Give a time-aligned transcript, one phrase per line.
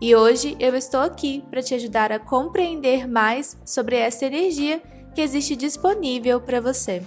[0.00, 4.82] E hoje eu estou aqui para te ajudar a compreender mais sobre essa energia
[5.14, 7.02] que existe disponível para você.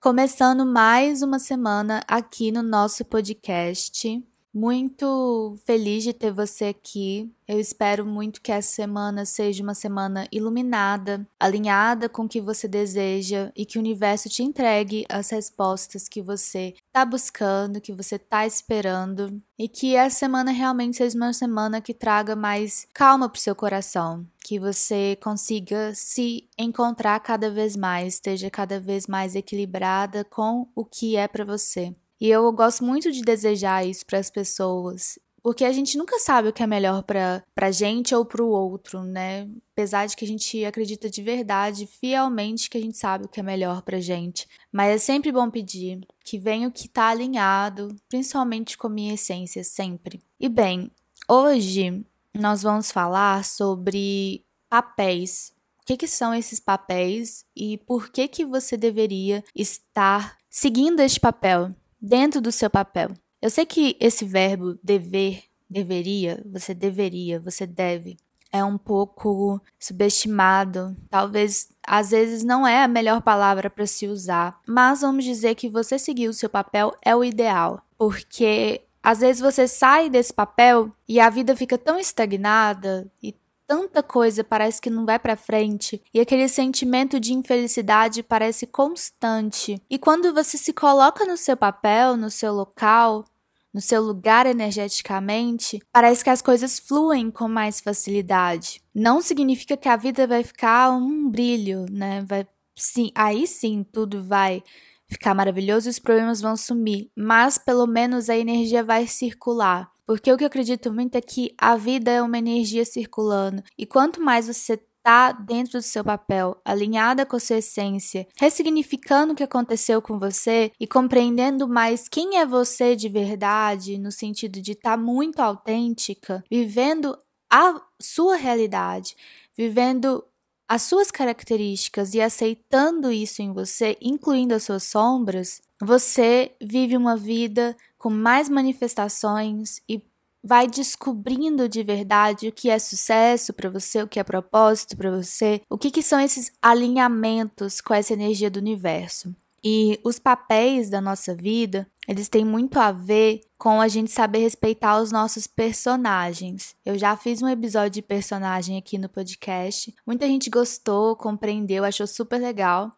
[0.00, 4.22] Começando mais uma semana aqui no nosso podcast.
[4.54, 7.32] Muito feliz de ter você aqui.
[7.48, 12.68] Eu espero muito que essa semana seja uma semana iluminada, alinhada com o que você
[12.68, 18.16] deseja e que o universo te entregue as respostas que você está buscando, que você
[18.16, 23.38] está esperando e que essa semana realmente seja uma semana que traga mais calma para
[23.38, 29.34] o seu coração, que você consiga se encontrar cada vez mais, esteja cada vez mais
[29.34, 31.94] equilibrada com o que é para você.
[32.22, 36.46] E eu gosto muito de desejar isso para as pessoas, porque a gente nunca sabe
[36.46, 39.50] o que é melhor para pra gente ou para o outro, né?
[39.72, 43.40] Apesar de que a gente acredita de verdade, fielmente, que a gente sabe o que
[43.40, 44.46] é melhor pra gente.
[44.70, 49.14] Mas é sempre bom pedir que venha o que tá alinhado, principalmente com a minha
[49.14, 50.22] essência, sempre.
[50.38, 50.92] E bem,
[51.28, 55.52] hoje nós vamos falar sobre papéis.
[55.80, 61.18] O que, que são esses papéis e por que, que você deveria estar seguindo este
[61.18, 61.72] papel?
[62.02, 63.10] Dentro do seu papel.
[63.40, 68.16] Eu sei que esse verbo dever, deveria, você deveria, você deve,
[68.50, 70.96] é um pouco subestimado.
[71.08, 75.68] Talvez às vezes não é a melhor palavra para se usar, mas vamos dizer que
[75.68, 80.90] você seguir o seu papel é o ideal, porque às vezes você sai desse papel
[81.08, 83.34] e a vida fica tão estagnada e
[83.72, 89.80] tanta coisa parece que não vai para frente e aquele sentimento de infelicidade parece constante.
[89.88, 93.24] E quando você se coloca no seu papel, no seu local,
[93.72, 98.82] no seu lugar energeticamente, parece que as coisas fluem com mais facilidade.
[98.94, 102.22] Não significa que a vida vai ficar um brilho, né?
[102.28, 102.46] Vai
[102.76, 104.62] sim, aí sim tudo vai
[105.08, 109.91] ficar maravilhoso e os problemas vão sumir, mas pelo menos a energia vai circular.
[110.06, 113.62] Porque o que eu acredito muito é que a vida é uma energia circulando.
[113.78, 119.32] E quanto mais você está dentro do seu papel, alinhada com a sua essência, ressignificando
[119.32, 124.60] o que aconteceu com você e compreendendo mais quem é você de verdade, no sentido
[124.62, 127.18] de estar tá muito autêntica, vivendo
[127.50, 129.16] a sua realidade,
[129.56, 130.24] vivendo
[130.68, 137.16] as suas características e aceitando isso em você, incluindo as suas sombras, você vive uma
[137.16, 140.02] vida com mais manifestações e
[140.42, 145.08] vai descobrindo de verdade o que é sucesso para você, o que é propósito para
[145.08, 149.32] você, o que, que são esses alinhamentos com essa energia do universo.
[149.62, 154.40] E os papéis da nossa vida, eles têm muito a ver com a gente saber
[154.40, 156.74] respeitar os nossos personagens.
[156.84, 159.94] Eu já fiz um episódio de personagem aqui no podcast.
[160.04, 162.90] Muita gente gostou, compreendeu, achou super legal.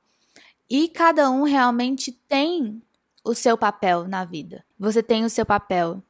[0.71, 2.81] E cada um realmente tem
[3.25, 4.65] o seu papel na vida.
[4.79, 6.03] Você tem o seu papel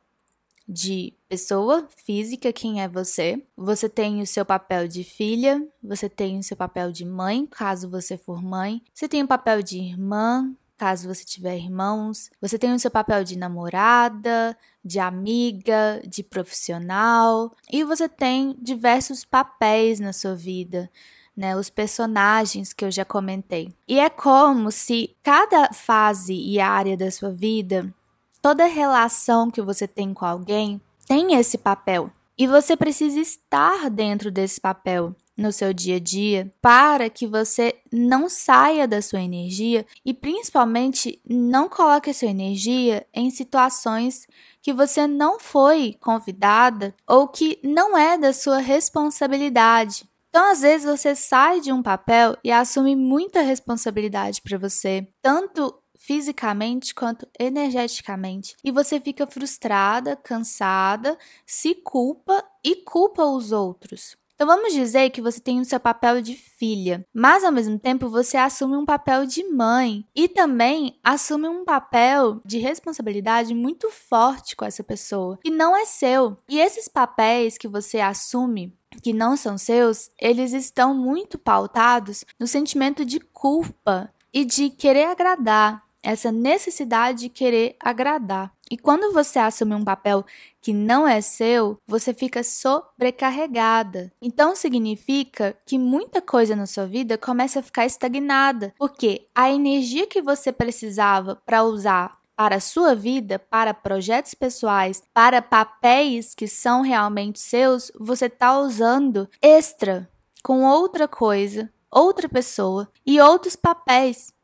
[0.67, 3.43] de pessoa física, quem é você.
[3.57, 7.89] Você tem o seu papel de filha, você tem o seu papel de mãe, caso
[7.89, 8.83] você for mãe.
[8.93, 12.31] Você tem o papel de irmã, caso você tiver irmãos.
[12.41, 17.55] Você tem o seu papel de namorada, de amiga, de profissional.
[17.71, 20.91] E você tem diversos papéis na sua vida
[21.37, 23.73] né, os personagens que eu já comentei.
[23.89, 27.93] E é como se cada fase e área da sua vida,
[28.41, 32.11] toda relação que você tem com alguém, tem esse papel.
[32.37, 37.75] E você precisa estar dentro desse papel no seu dia a dia para que você
[37.93, 44.27] não saia da sua energia e principalmente não coloque a sua energia em situações
[44.63, 50.09] que você não foi convidada ou que não é da sua responsabilidade.
[50.37, 55.73] Então, às vezes, você sai de um papel e assume muita responsabilidade para você, tanto
[55.97, 58.57] fisicamente quanto energeticamente.
[58.65, 61.17] E você fica frustrada, cansada,
[61.47, 64.17] se culpa e culpa os outros.
[64.35, 68.09] Então vamos dizer que você tem o seu papel de filha, mas ao mesmo tempo
[68.09, 74.57] você assume um papel de mãe e também assume um papel de responsabilidade muito forte
[74.57, 76.37] com essa pessoa, que não é seu.
[76.49, 82.47] E esses papéis que você assume que não são seus, eles estão muito pautados no
[82.47, 88.54] sentimento de culpa e de querer agradar, essa necessidade de querer agradar.
[88.75, 90.27] E quando você assume um papel
[90.61, 94.13] que não é seu, você fica sobrecarregada.
[94.21, 100.09] Então significa que muita coisa na sua vida começa a ficar estagnada, porque a energia
[100.09, 106.49] que você precisava para usar para a sua vida, para projetos pessoais, para papéis que
[106.49, 110.11] são realmente seus, você está usando extra
[110.43, 114.35] com outra coisa, outra pessoa e outros papéis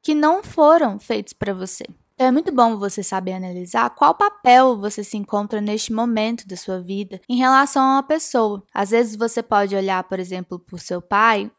[0.00, 1.84] que não foram feitos para você.
[2.20, 6.54] Então é muito bom você saber analisar qual papel você se encontra neste momento da
[6.54, 8.62] sua vida em relação a uma pessoa.
[8.74, 11.50] Às vezes você pode olhar, por exemplo, para o seu pai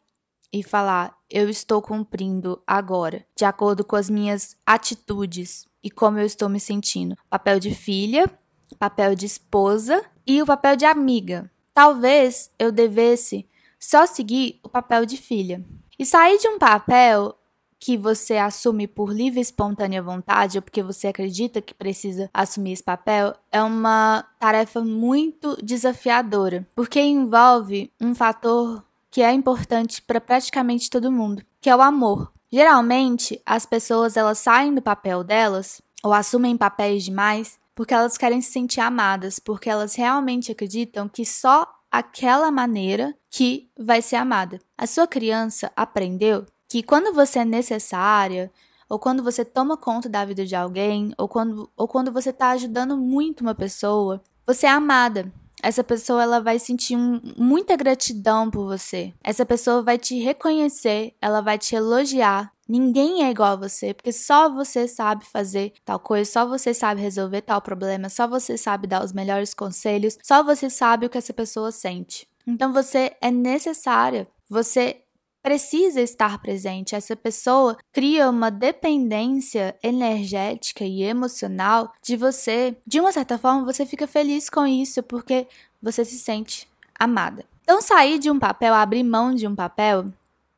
[0.54, 6.28] e falar: Eu estou cumprindo agora, de acordo com as minhas atitudes e como eu
[6.28, 7.18] estou me sentindo.
[7.28, 8.30] Papel de filha,
[8.78, 11.50] papel de esposa e o papel de amiga.
[11.74, 13.50] Talvez eu devesse
[13.80, 15.66] só seguir o papel de filha.
[15.98, 17.36] E sair de um papel
[17.82, 22.74] que você assume por livre e espontânea vontade ou porque você acredita que precisa assumir
[22.74, 30.22] esse papel é uma tarefa muito desafiadora, porque envolve um fator que é importante para
[30.22, 32.32] praticamente todo mundo, que é o amor.
[32.52, 38.42] Geralmente, as pessoas elas saem do papel delas ou assumem papéis demais porque elas querem
[38.42, 44.60] se sentir amadas, porque elas realmente acreditam que só aquela maneira que vai ser amada.
[44.78, 48.50] A sua criança aprendeu que quando você é necessária,
[48.88, 52.52] ou quando você toma conta da vida de alguém, ou quando, ou quando você está
[52.52, 55.30] ajudando muito uma pessoa, você é amada.
[55.62, 59.14] Essa pessoa ela vai sentir um, muita gratidão por você.
[59.22, 62.54] Essa pessoa vai te reconhecer, ela vai te elogiar.
[62.66, 67.02] Ninguém é igual a você, porque só você sabe fazer tal coisa, só você sabe
[67.02, 71.18] resolver tal problema, só você sabe dar os melhores conselhos, só você sabe o que
[71.18, 72.30] essa pessoa sente.
[72.48, 74.26] Então você é necessária.
[74.50, 75.01] Você
[75.42, 76.96] precisa estar presente.
[76.96, 82.76] Essa pessoa cria uma dependência energética e emocional de você.
[82.86, 85.48] De uma certa forma, você fica feliz com isso porque
[85.82, 86.68] você se sente
[86.98, 87.46] amada.
[87.64, 90.12] Então, sair de um papel, abrir mão de um papel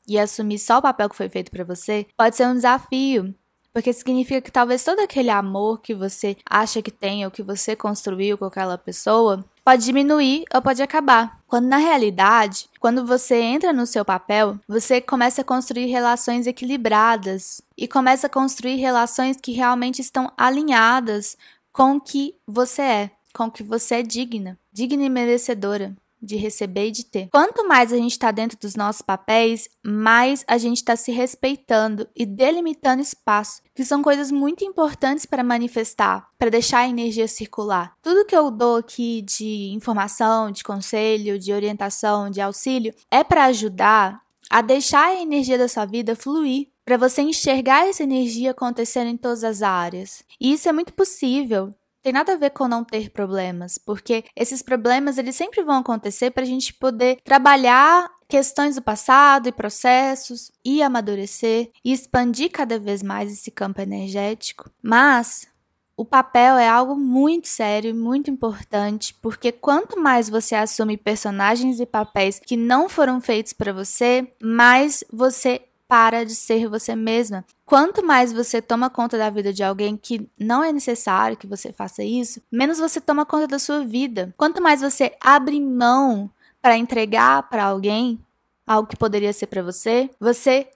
[0.07, 3.33] e assumir só o papel que foi feito para você pode ser um desafio.
[3.73, 7.75] Porque significa que talvez todo aquele amor que você acha que tem ou que você
[7.75, 11.39] construiu com aquela pessoa pode diminuir ou pode acabar.
[11.47, 17.61] Quando na realidade, quando você entra no seu papel, você começa a construir relações equilibradas
[17.75, 21.35] e começa a construir relações que realmente estão alinhadas
[21.71, 26.35] com o que você é, com o que você é digna, digna e merecedora de
[26.35, 27.29] receber e de ter.
[27.29, 32.07] Quanto mais a gente está dentro dos nossos papéis, mais a gente está se respeitando
[32.15, 37.93] e delimitando espaço, que são coisas muito importantes para manifestar, para deixar a energia circular.
[38.01, 43.45] Tudo que eu dou aqui de informação, de conselho, de orientação, de auxílio, é para
[43.45, 49.07] ajudar a deixar a energia da sua vida fluir, para você enxergar essa energia acontecendo
[49.07, 50.23] em todas as áreas.
[50.39, 54.61] E isso é muito possível tem nada a ver com não ter problemas, porque esses
[54.61, 60.51] problemas eles sempre vão acontecer para a gente poder trabalhar questões do passado e processos
[60.65, 64.69] e amadurecer e expandir cada vez mais esse campo energético.
[64.81, 65.47] Mas
[65.95, 71.79] o papel é algo muito sério e muito importante, porque quanto mais você assume personagens
[71.79, 75.61] e papéis que não foram feitos para você, mais você
[75.93, 77.45] para de ser você mesma.
[77.67, 81.71] Quanto mais você toma conta da vida de alguém que não é necessário que você
[81.71, 84.33] faça isso, menos você toma conta da sua vida.
[84.35, 88.19] Quanto mais você abre mão para entregar para alguém
[88.65, 90.67] algo que poderia ser para você, você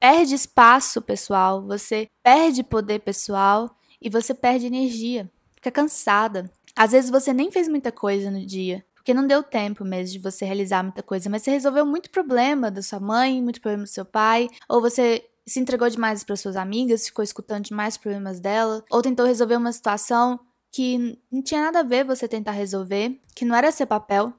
[0.00, 3.70] perde espaço pessoal, você perde poder pessoal
[4.02, 6.50] e você perde energia, fica cansada.
[6.74, 10.18] Às vezes você nem fez muita coisa no dia, porque não deu tempo mesmo de
[10.18, 13.88] você realizar muita coisa, mas você resolveu muito problema da sua mãe, muito problema do
[13.88, 18.82] seu pai, ou você se entregou demais para suas amigas, ficou escutando demais problemas dela,
[18.90, 20.40] ou tentou resolver uma situação
[20.72, 24.32] que não tinha nada a ver você tentar resolver, que não era seu papel,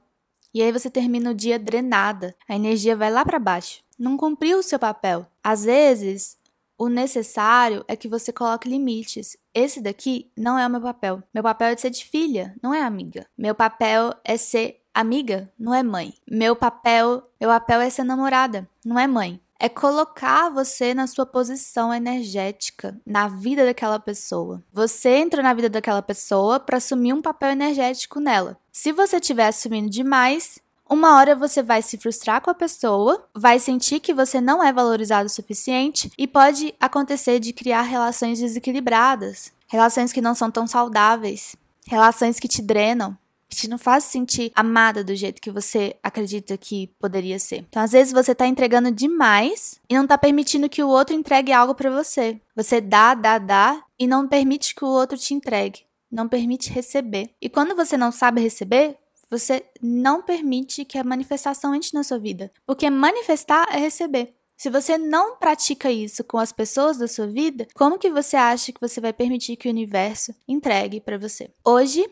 [0.52, 3.82] e aí você termina o dia drenada, a energia vai lá para baixo.
[3.96, 5.28] Não cumpriu o seu papel.
[5.44, 6.36] Às vezes,
[6.78, 9.36] o necessário é que você coloque limites.
[9.54, 11.22] Esse daqui não é o meu papel.
[11.32, 13.26] Meu papel é de ser de filha, não é amiga.
[13.36, 16.14] Meu papel é ser amiga, não é mãe.
[16.30, 19.40] Meu papel, meu papel é ser namorada, não é mãe.
[19.58, 24.62] é colocar você na sua posição energética, na vida daquela pessoa.
[24.72, 28.58] Você entrou na vida daquela pessoa para assumir um papel energético nela.
[28.70, 33.58] Se você estiver assumindo demais, uma hora você vai se frustrar com a pessoa, vai
[33.58, 39.52] sentir que você não é valorizado o suficiente e pode acontecer de criar relações desequilibradas,
[39.68, 43.16] relações que não são tão saudáveis, relações que te drenam,
[43.48, 47.64] que te não fazem sentir amada do jeito que você acredita que poderia ser.
[47.68, 51.52] Então, às vezes você tá entregando demais e não tá permitindo que o outro entregue
[51.52, 52.40] algo para você.
[52.54, 55.80] Você dá, dá, dá e não permite que o outro te entregue.
[56.10, 57.30] Não permite receber.
[57.40, 58.96] E quando você não sabe receber,
[59.30, 62.50] você não permite que a manifestação entre na sua vida.
[62.66, 64.34] Porque manifestar é receber.
[64.56, 68.72] Se você não pratica isso com as pessoas da sua vida, como que você acha
[68.72, 71.50] que você vai permitir que o universo entregue para você?
[71.64, 72.08] Hoje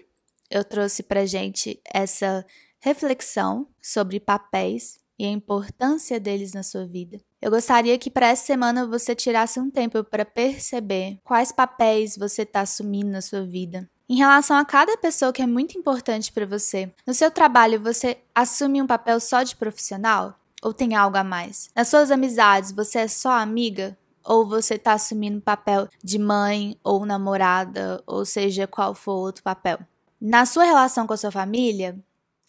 [0.51, 2.45] eu trouxe pra gente essa
[2.81, 7.19] reflexão sobre papéis e a importância deles na sua vida.
[7.41, 12.43] Eu gostaria que para essa semana você tirasse um tempo para perceber quais papéis você
[12.43, 13.89] está assumindo na sua vida.
[14.07, 18.19] Em relação a cada pessoa que é muito importante para você, no seu trabalho você
[18.35, 20.39] assume um papel só de profissional?
[20.63, 21.71] Ou tem algo a mais?
[21.75, 23.97] Nas suas amizades, você é só amiga?
[24.23, 29.43] Ou você está assumindo o papel de mãe ou namorada, ou seja, qual for outro
[29.43, 29.79] papel?
[30.21, 31.99] Na sua relação com a sua família,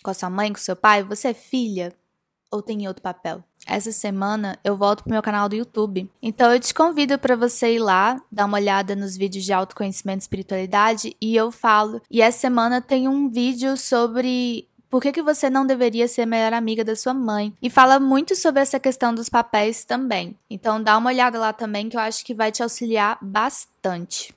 [0.04, 1.94] com a sua mãe, com o seu pai, você é filha?
[2.56, 3.44] Ou tem outro papel?
[3.68, 6.10] Essa semana eu volto pro meu canal do YouTube.
[6.22, 10.20] Então eu te convido para você ir lá, dar uma olhada nos vídeos de autoconhecimento
[10.20, 12.02] e espiritualidade e eu falo.
[12.10, 16.26] E essa semana tem um vídeo sobre por que, que você não deveria ser a
[16.26, 17.54] melhor amiga da sua mãe?
[17.62, 20.38] E fala muito sobre essa questão dos papéis também.
[20.50, 24.34] Então dá uma olhada lá também que eu acho que vai te auxiliar bastante.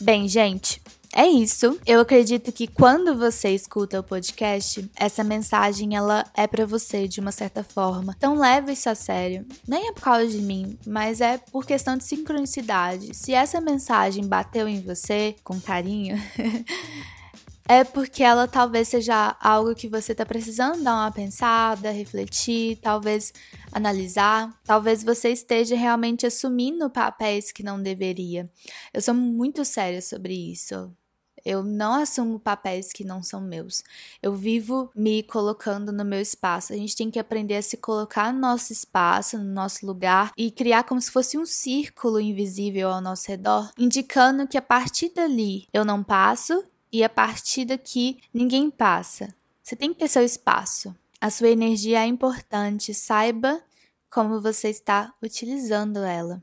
[0.00, 0.80] Bem, gente,
[1.16, 1.80] é isso.
[1.86, 7.20] Eu acredito que quando você escuta o podcast, essa mensagem ela é para você de
[7.20, 8.14] uma certa forma.
[8.14, 9.46] Então leve isso a sério.
[9.66, 13.16] Nem é por causa de mim, mas é por questão de sincronicidade.
[13.16, 16.18] Se essa mensagem bateu em você com carinho,
[17.66, 23.32] é porque ela talvez seja algo que você está precisando dar uma pensada, refletir, talvez
[23.72, 24.54] analisar.
[24.64, 28.50] Talvez você esteja realmente assumindo papéis que não deveria.
[28.92, 30.94] Eu sou muito séria sobre isso.
[31.46, 33.84] Eu não assumo papéis que não são meus.
[34.20, 36.72] Eu vivo me colocando no meu espaço.
[36.72, 40.50] A gente tem que aprender a se colocar no nosso espaço, no nosso lugar e
[40.50, 45.68] criar como se fosse um círculo invisível ao nosso redor, indicando que a partir dali
[45.72, 49.32] eu não passo e a partir daqui ninguém passa.
[49.62, 50.92] Você tem que ter seu espaço.
[51.20, 53.62] A sua energia é importante, saiba
[54.10, 56.42] como você está utilizando ela.